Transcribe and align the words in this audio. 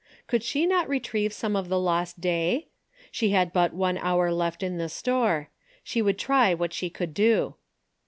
Could 0.25 0.41
she 0.41 0.65
not 0.65 0.89
retrieve 0.89 1.31
some 1.31 1.55
of 1.55 1.69
the 1.69 1.79
lost 1.79 2.19
day? 2.19 2.69
She 3.11 3.29
had 3.33 3.53
but 3.53 3.71
one 3.71 3.99
hour 3.99 4.31
left 4.33 4.63
in 4.63 4.79
the 4.79 4.89
store. 4.89 5.51
She 5.83 6.01
would 6.01 6.17
try 6.17 6.55
what 6.55 6.73
she 6.73 6.89
could 6.89 7.13
do. 7.13 7.53